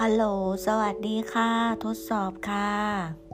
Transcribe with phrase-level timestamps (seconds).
[0.00, 0.24] ฮัลโหล
[0.66, 1.50] สวัสดีค่ะ
[1.84, 3.33] ทดสอบค่ะ